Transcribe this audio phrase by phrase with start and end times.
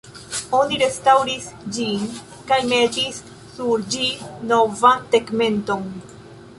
[0.59, 1.45] Oni restaŭris
[1.75, 2.07] ĝin
[2.53, 3.21] kaj metis
[3.53, 4.11] sur ĝi
[4.55, 5.91] novan tegmenton.